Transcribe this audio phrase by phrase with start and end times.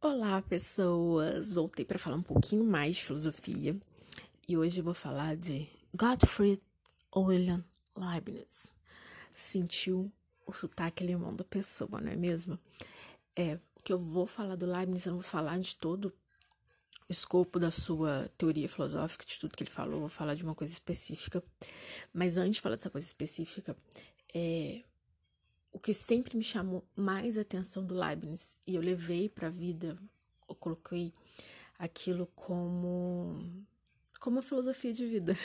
[0.00, 1.54] Olá, pessoas!
[1.54, 3.76] Voltei para falar um pouquinho mais de filosofia
[4.46, 6.62] e hoje eu vou falar de Gottfried
[7.16, 7.64] Wilhelm
[7.96, 8.72] Leibniz.
[9.34, 10.08] Sentiu
[10.46, 12.56] o sotaque alemão da pessoa, não é mesmo?
[13.34, 16.14] É, o que eu vou falar do Leibniz, eu não vou falar de todo
[17.08, 20.54] o escopo da sua teoria filosófica, de tudo que ele falou, vou falar de uma
[20.54, 21.42] coisa específica.
[22.14, 23.76] Mas antes de falar dessa coisa específica,
[24.32, 24.80] é,
[25.78, 29.96] o que sempre me chamou mais atenção do Leibniz e eu levei para a vida,
[30.48, 31.14] eu coloquei
[31.78, 33.64] aquilo como
[34.18, 35.36] como uma filosofia de vida,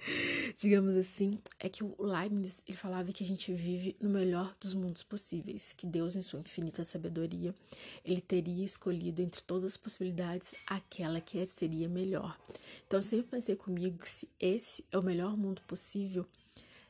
[0.56, 4.72] digamos assim, é que o Leibniz ele falava que a gente vive no melhor dos
[4.72, 7.54] mundos possíveis, que Deus em sua infinita sabedoria
[8.02, 12.40] ele teria escolhido entre todas as possibilidades aquela que seria melhor.
[12.86, 16.26] Então eu sempre pensei comigo que se esse é o melhor mundo possível,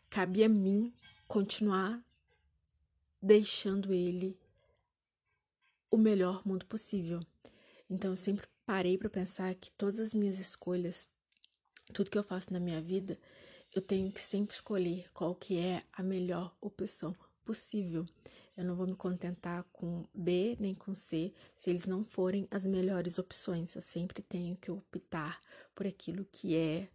[0.08, 0.92] cabe a mim
[1.26, 2.00] continuar
[3.22, 4.36] deixando ele
[5.90, 7.20] o melhor mundo possível.
[7.88, 11.06] Então eu sempre parei para pensar que todas as minhas escolhas,
[11.92, 13.18] tudo que eu faço na minha vida,
[13.72, 17.14] eu tenho que sempre escolher qual que é a melhor opção
[17.44, 18.04] possível.
[18.56, 22.66] Eu não vou me contentar com B nem com C se eles não forem as
[22.66, 23.74] melhores opções.
[23.74, 25.40] Eu sempre tenho que optar
[25.74, 26.88] por aquilo que é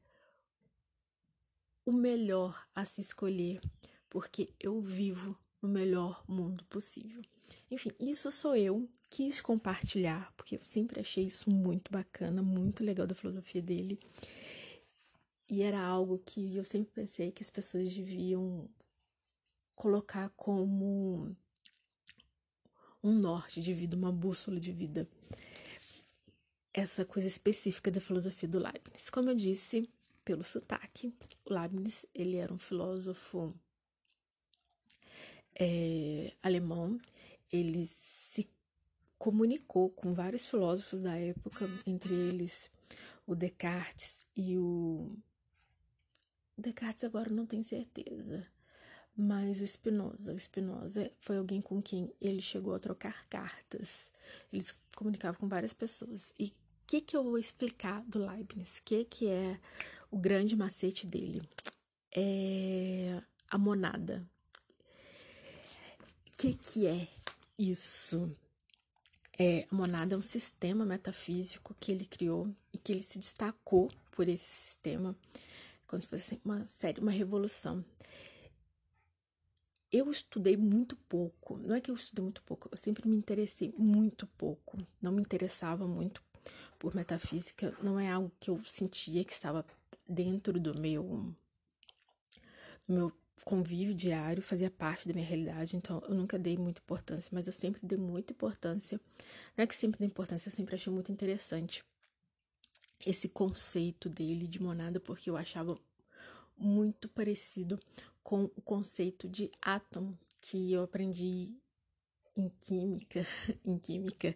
[1.86, 3.62] o melhor a se escolher,
[4.10, 7.22] porque eu vivo no melhor mundo possível.
[7.70, 13.08] Enfim, isso sou eu, quis compartilhar, porque eu sempre achei isso muito bacana, muito legal
[13.08, 14.00] da filosofia dele.
[15.50, 18.70] E era algo que eu sempre pensei que as pessoas deviam
[19.76, 21.36] colocar como
[23.04, 25.08] um norte de vida, uma bússola de vida.
[26.74, 29.10] Essa coisa específica da filosofia do Leibniz.
[29.10, 29.90] Como eu disse,
[30.26, 31.14] pelo sotaque,
[31.50, 33.54] Leibniz, ele era um filósofo
[35.60, 37.00] é, alemão,
[37.52, 38.48] ele se
[39.18, 42.70] comunicou com vários filósofos da época, entre eles
[43.26, 45.12] o Descartes e o.
[46.58, 48.46] Descartes agora não tenho certeza,
[49.16, 50.34] mas o Spinoza.
[50.34, 54.12] O Spinoza foi alguém com quem ele chegou a trocar cartas.
[54.52, 56.34] Ele se comunicava com várias pessoas.
[56.40, 56.54] E o
[56.88, 58.78] que, que eu vou explicar do Leibniz?
[58.78, 59.60] O que, que é
[60.10, 61.42] o grande macete dele?
[62.16, 64.26] É a monada
[66.38, 67.08] que, que é
[67.58, 68.32] isso?
[69.40, 73.90] É, a monada é um sistema metafísico que ele criou e que ele se destacou
[74.12, 75.16] por esse sistema,
[75.88, 77.84] como se fosse uma série, uma revolução.
[79.92, 83.74] Eu estudei muito pouco, não é que eu estudei muito pouco, eu sempre me interessei
[83.78, 86.22] muito pouco, não me interessava muito
[86.78, 89.66] por metafísica, não é algo que eu sentia que estava
[90.08, 91.34] dentro do meu,
[92.88, 93.14] do meu
[93.46, 97.54] convívio diário fazia parte da minha realidade, então eu nunca dei muita importância, mas eu
[97.54, 99.00] sempre dei muita importância.
[99.56, 101.84] Não é que sempre dei importância, eu sempre achei muito interessante
[103.06, 105.78] esse conceito dele de monada, porque eu achava
[106.58, 107.80] muito parecido
[108.24, 111.54] com o conceito de átomo que eu aprendi
[112.38, 113.26] em química,
[113.66, 114.36] em química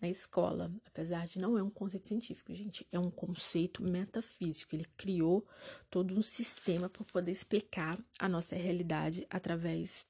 [0.00, 4.74] na escola, apesar de não é um conceito científico, gente, é um conceito metafísico.
[4.74, 5.46] Ele criou
[5.90, 10.06] todo um sistema para poder explicar a nossa realidade através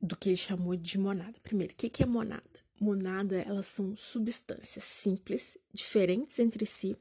[0.00, 1.38] do que ele chamou de monada.
[1.42, 2.42] Primeiro, o que é monada?
[2.80, 6.96] Monada, elas são substâncias simples, diferentes entre si,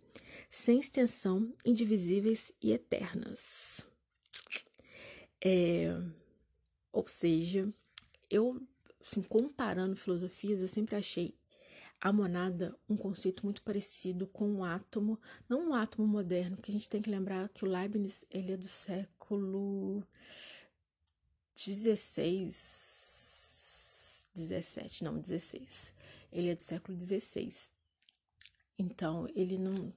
[0.50, 3.84] sem extensão, indivisíveis e eternas.
[5.44, 6.00] É,
[6.92, 7.68] ou seja,
[8.30, 8.62] eu
[9.06, 11.36] assim, comparando filosofias, eu sempre achei
[12.00, 16.74] a monada um conceito muito parecido com o átomo, não um átomo moderno, porque a
[16.74, 20.04] gente tem que lembrar que o Leibniz ele é do século
[21.56, 25.94] 16, 17, não, 16.
[26.32, 27.70] Ele é do século 16.
[28.78, 29.94] Então, ele não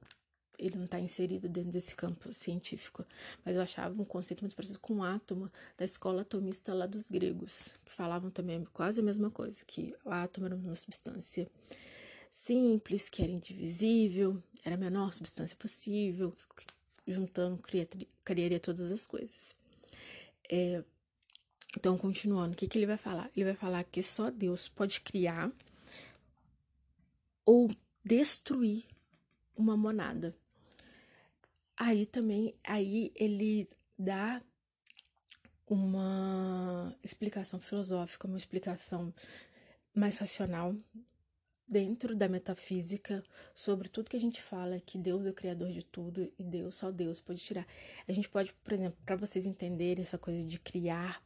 [0.59, 3.05] ele não está inserido dentro desse campo científico,
[3.45, 7.11] mas eu achava um conceito muito parecido com o átomo da escola atomista lá dos
[7.11, 11.49] gregos, que falavam também quase a mesma coisa, que o átomo era uma substância
[12.33, 16.33] simples, que era indivisível, era a menor substância possível,
[17.07, 19.55] juntando criaria, criaria todas as coisas.
[20.51, 20.83] É,
[21.77, 23.31] então, continuando, o que, que ele vai falar?
[23.37, 25.51] Ele vai falar que só Deus pode criar
[27.45, 27.69] ou
[28.05, 28.85] destruir
[29.57, 30.35] uma monada.
[31.77, 33.69] Aí também, aí ele
[33.99, 34.41] dá
[35.67, 39.13] uma explicação filosófica, uma explicação
[39.95, 40.75] mais racional
[41.69, 43.25] dentro da metafísica
[43.55, 46.77] sobre tudo que a gente fala que Deus é o criador de tudo e Deus
[46.77, 47.67] só Deus pode tirar.
[48.07, 51.21] A gente pode, por exemplo, para vocês entenderem essa coisa de criar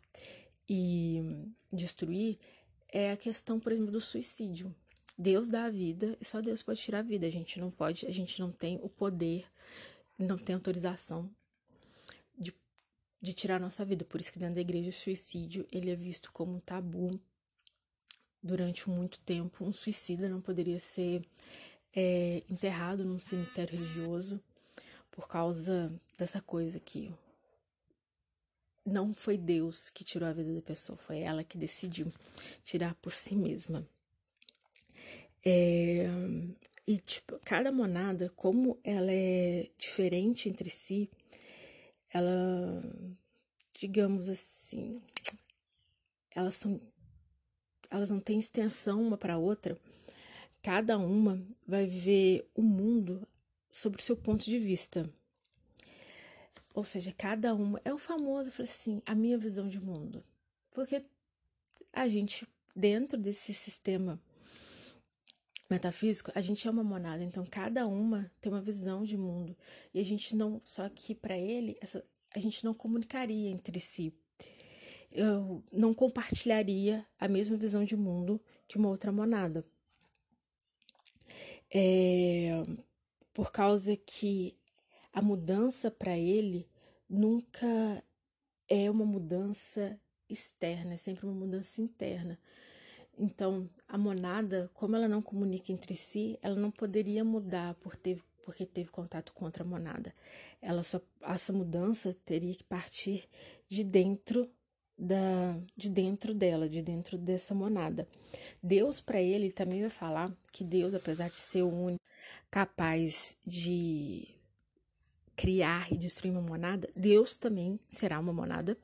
[0.69, 1.20] e
[1.73, 2.38] destruir,
[2.88, 4.75] é a questão, por exemplo, do suicídio.
[5.19, 7.26] Deus dá a vida e só Deus pode tirar a vida.
[7.26, 9.44] A gente não pode, a gente não tem o poder,
[10.25, 11.31] não tem autorização
[12.38, 12.55] de,
[13.20, 14.05] de tirar a nossa vida.
[14.05, 17.11] Por isso que dentro da igreja o suicídio ele é visto como um tabu
[18.43, 19.64] durante muito tempo.
[19.64, 21.22] Um suicida não poderia ser
[21.94, 24.40] é, enterrado num cemitério religioso
[25.11, 27.12] por causa dessa coisa aqui.
[28.84, 32.12] Não foi Deus que tirou a vida da pessoa, foi ela que decidiu
[32.64, 33.87] tirar por si mesma.
[35.44, 36.06] É,
[36.90, 41.08] e, tipo, cada monada, como ela é diferente entre si,
[42.12, 42.82] ela,
[43.78, 45.00] digamos assim,
[46.32, 46.81] elas são.
[47.88, 49.78] Elas não têm extensão uma para outra.
[50.60, 53.25] Cada uma vai ver o mundo
[53.70, 55.08] sobre o seu ponto de vista.
[56.75, 60.25] Ou seja, cada uma é o famoso, falei assim, a minha visão de mundo.
[60.72, 61.04] Porque
[61.92, 64.20] a gente, dentro desse sistema
[65.70, 69.56] metafísico, a gente é uma monada, então cada uma tem uma visão de mundo.
[69.94, 74.12] E a gente não, só que para ele, essa, a gente não comunicaria entre si.
[75.12, 79.64] Eu não compartilharia a mesma visão de mundo que uma outra monada.
[81.73, 82.62] É,
[83.32, 84.56] por causa que
[85.12, 86.69] a mudança para ele
[87.08, 88.05] nunca
[88.69, 92.38] é uma mudança externa, é sempre uma mudança interna.
[93.18, 98.22] Então, a monada, como ela não comunica entre si, ela não poderia mudar por ter,
[98.42, 100.14] porque teve contato com outra monada.
[100.62, 103.28] Ela só essa mudança teria que partir
[103.68, 104.50] de dentro
[104.96, 108.06] da de dentro dela, de dentro dessa monada.
[108.62, 112.04] Deus para ele também vai falar que Deus, apesar de ser o único
[112.50, 114.28] capaz de
[115.34, 118.76] criar e destruir uma monada, Deus também será uma monada,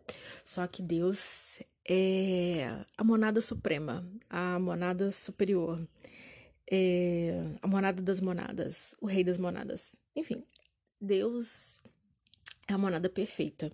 [0.43, 5.87] só que Deus é a monada suprema, a monada superior,
[6.71, 9.97] é a monada das monadas, o rei das monadas.
[10.15, 10.43] Enfim,
[11.01, 11.81] Deus
[12.69, 13.73] é a monada perfeita.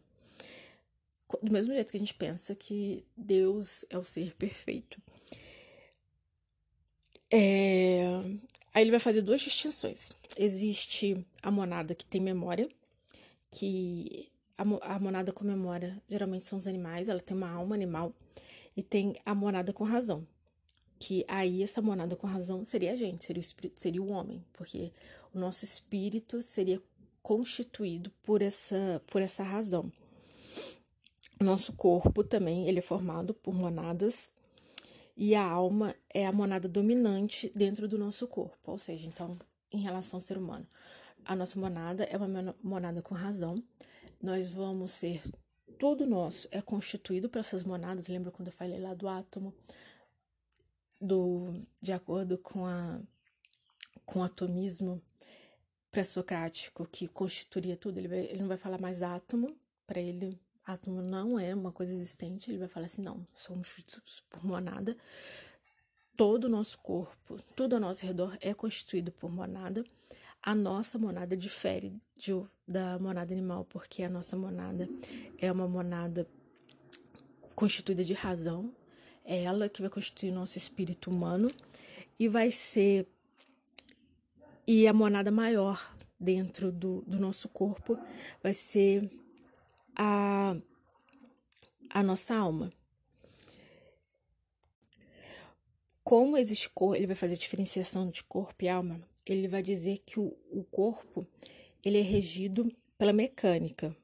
[1.43, 5.01] Do mesmo jeito que a gente pensa que Deus é o ser perfeito.
[7.31, 8.05] É,
[8.75, 10.11] Aí ele vai fazer duas distinções.
[10.37, 12.69] Existe a monada que tem memória,
[13.51, 14.32] que
[14.83, 18.15] a, monada com memória geralmente são os animais, ela tem uma alma animal,
[18.77, 20.27] e tem a monada com razão,
[20.99, 24.45] que aí essa monada com razão seria a gente, seria o, espírito, seria o homem,
[24.53, 24.93] porque
[25.35, 26.81] o nosso espírito seria
[27.23, 29.93] constituído por essa, por essa razão.
[31.41, 34.31] O nosso corpo também ele é formado por monadas
[35.17, 39.39] e a alma é a monada dominante dentro do nosso corpo, ou seja, então,
[39.71, 40.67] em relação ao ser humano.
[41.25, 43.55] A nossa monada é uma monada com razão.
[44.23, 45.21] Nós vamos ser
[45.79, 48.07] tudo nosso é constituído por essas monadas.
[48.07, 49.53] Lembra quando eu falei lá do átomo?
[51.01, 53.01] Do, de acordo com, a,
[54.07, 55.03] com o atomismo
[55.91, 59.49] pré-socrático que constituiria tudo, ele, vai, ele não vai falar mais átomo,
[59.85, 63.83] para ele átomo não é uma coisa existente, ele vai falar assim: não, somos
[64.31, 64.97] por monada.
[66.17, 69.83] Todo o nosso corpo, tudo ao nosso redor é constituído por monada.
[70.43, 72.33] A nossa monada difere de,
[72.67, 74.89] da monada animal, porque a nossa monada
[75.39, 76.27] é uma monada
[77.55, 78.75] constituída de razão,
[79.25, 81.49] é ela que vai constituir nosso espírito humano
[82.19, 83.07] e vai ser.
[84.67, 87.99] E a monada maior dentro do, do nosso corpo
[88.43, 89.11] vai ser
[89.95, 90.57] a,
[91.91, 92.71] a nossa alma.
[96.05, 99.01] Como existe cor, ele vai fazer diferenciação de corpo e alma.
[99.27, 101.27] Ele vai dizer que o, o corpo
[101.85, 103.97] ele é regido pela mecânica.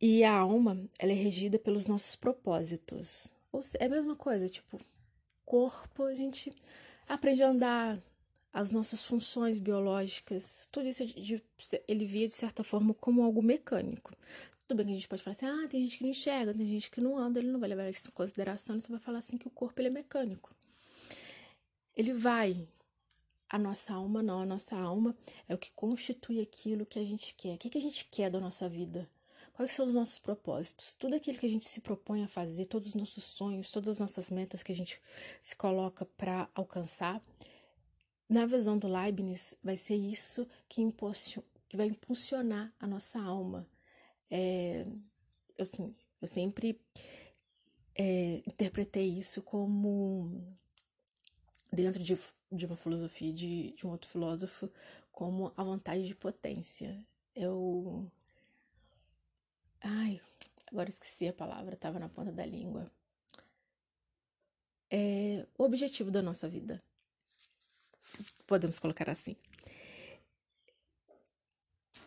[0.00, 3.28] E a alma, ela é regida pelos nossos propósitos.
[3.50, 4.78] Ou seja, é a mesma coisa, tipo,
[5.44, 6.52] corpo, a gente
[7.06, 8.02] aprende a andar,
[8.54, 11.42] as nossas funções biológicas, tudo isso de,
[11.88, 14.12] ele via de certa forma como algo mecânico.
[14.68, 16.64] Tudo bem que a gente pode falar assim, ah, tem gente que não enxerga, tem
[16.64, 19.36] gente que não anda, ele não vai levar isso em consideração, você vai falar assim
[19.36, 20.54] que o corpo ele é mecânico.
[21.96, 22.56] Ele vai.
[23.48, 25.16] A nossa alma não, a nossa alma
[25.48, 27.54] é o que constitui aquilo que a gente quer.
[27.54, 29.08] O que, que a gente quer da nossa vida?
[29.52, 30.94] Quais são os nossos propósitos?
[30.94, 34.00] Tudo aquilo que a gente se propõe a fazer, todos os nossos sonhos, todas as
[34.00, 35.00] nossas metas que a gente
[35.40, 37.22] se coloca para alcançar,
[38.28, 40.82] na visão do Leibniz, vai ser isso que,
[41.68, 43.66] que vai impulsionar a nossa alma.
[44.30, 44.86] É,
[45.56, 46.80] eu, assim, eu sempre
[47.94, 50.42] é, interpretei isso como,
[51.72, 52.18] dentro de,
[52.54, 54.70] de uma filosofia de, de um outro filósofo,
[55.12, 57.04] como a vontade de potência.
[57.34, 58.10] Eu.
[59.80, 60.20] Ai,
[60.66, 62.90] agora esqueci a palavra, estava na ponta da língua.
[64.90, 66.82] é o objetivo da nossa vida.
[68.46, 69.36] Podemos colocar assim.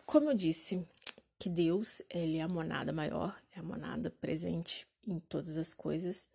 [0.06, 0.86] Como eu disse,
[1.38, 6.26] que Deus, ele é a monada maior, é a monada presente em todas as coisas.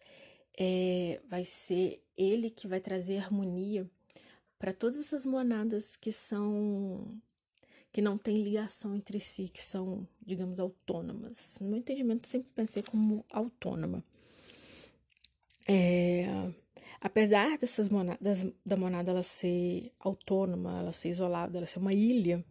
[0.57, 3.89] É, vai ser ele que vai trazer harmonia
[4.63, 7.05] para todas essas monadas que são
[7.91, 11.59] que não têm ligação entre si, que são, digamos, autônomas.
[11.59, 14.01] No meu entendimento, sempre pensei como autônoma.
[15.67, 16.25] É,
[17.01, 22.41] apesar dessas monadas, da monada ela ser autônoma, ela ser isolada, ela ser uma ilha,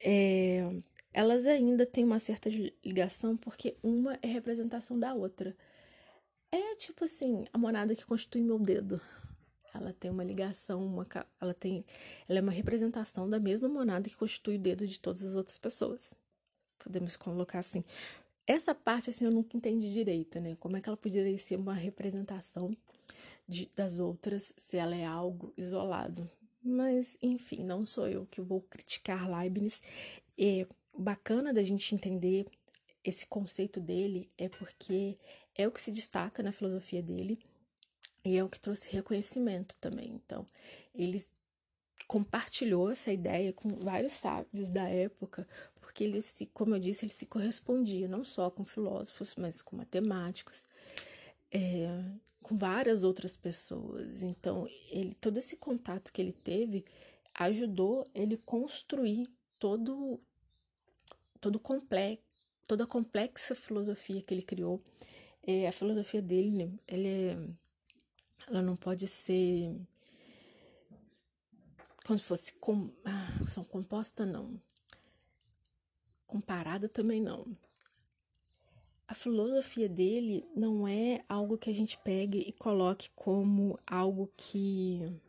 [0.00, 0.70] é,
[1.12, 2.48] elas ainda têm uma certa
[2.84, 5.56] ligação porque uma é representação da outra.
[6.52, 9.00] É tipo assim, a monada que constitui meu dedo.
[9.74, 11.06] Ela tem uma ligação, uma,
[11.40, 11.84] ela tem,
[12.28, 15.58] ela é uma representação da mesma monada que constitui o dedo de todas as outras
[15.58, 16.14] pessoas.
[16.78, 17.84] Podemos colocar assim.
[18.46, 20.56] Essa parte assim eu nunca entendi direito, né?
[20.58, 22.70] Como é que ela poderia ser uma representação
[23.46, 26.28] de, das outras se ela é algo isolado?
[26.62, 29.82] Mas, enfim, não sou eu que vou criticar Leibniz.
[30.36, 32.46] E bacana da gente entender
[33.04, 35.16] esse conceito dele é porque
[35.56, 37.38] é o que se destaca na filosofia dele
[38.24, 40.10] e é o que trouxe reconhecimento também.
[40.24, 40.46] Então,
[40.94, 41.24] ele
[42.06, 45.46] compartilhou essa ideia com vários sábios da época,
[45.80, 49.76] porque ele se, como eu disse, ele se correspondia não só com filósofos, mas com
[49.76, 50.66] matemáticos
[51.52, 52.02] é,
[52.42, 54.22] com várias outras pessoas.
[54.22, 56.84] Então, ele, todo esse contato que ele teve
[57.34, 60.18] ajudou ele construir todo
[61.40, 62.22] todo complexo,
[62.66, 64.80] toda a complexa filosofia que ele criou.
[65.44, 67.36] É, a filosofia dele, ele é,
[68.48, 69.74] ela não pode ser
[72.04, 74.60] como se fosse com, ah, são composta não
[76.26, 77.56] comparada também não
[79.12, 85.20] a filosofia dele não é algo que a gente pegue e coloque como algo que.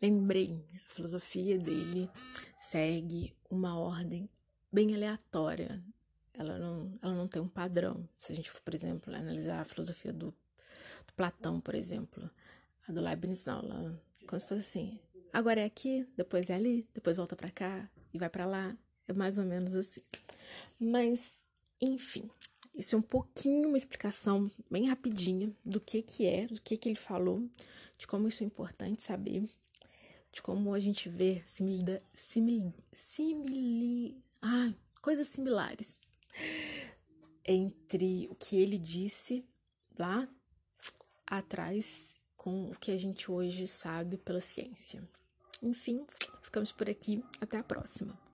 [0.00, 2.08] Lembrei, a filosofia dele
[2.60, 4.30] segue uma ordem
[4.70, 5.82] bem aleatória.
[6.32, 8.08] Ela não, ela não tem um padrão.
[8.16, 10.32] Se a gente for, por exemplo, analisar a filosofia do,
[11.16, 12.30] Platão, por exemplo,
[12.86, 15.00] a do Leibniz, não, ela, como se fosse assim.
[15.32, 18.76] Agora é aqui, depois é ali, depois volta para cá e vai para lá.
[19.08, 20.02] É mais ou menos assim.
[20.78, 21.46] Mas,
[21.80, 22.30] enfim,
[22.74, 26.88] isso é um pouquinho uma explicação bem rapidinha do que que é, do que que
[26.88, 27.48] ele falou,
[27.98, 29.48] de como isso é importante saber,
[30.32, 35.96] de como a gente vê simil, simil, simili, ah, coisas similares
[37.44, 39.44] entre o que ele disse
[39.98, 40.28] lá
[41.26, 45.02] atrás com o que a gente hoje sabe pela ciência.
[45.62, 46.04] Enfim,
[46.42, 47.22] ficamos por aqui.
[47.40, 48.18] Até a próxima.